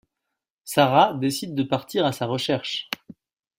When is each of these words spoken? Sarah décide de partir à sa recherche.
Sarah 0.65 1.13
décide 1.13 1.53
de 1.53 1.61
partir 1.61 2.07
à 2.07 2.11
sa 2.11 2.25
recherche. 2.25 2.89